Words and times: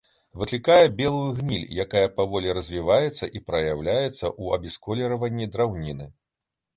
Выклікае 0.41 0.85
белую 0.99 1.25
гніль, 1.41 1.67
якая 1.85 2.03
паволі 2.19 2.55
развіваецца 2.57 3.29
і 3.39 3.41
праяўляецца 3.49 4.15
ў 4.15 4.57
абясколерванні 4.57 5.45
драўніны. 5.57 6.09